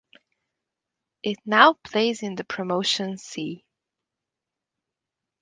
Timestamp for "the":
2.33-2.43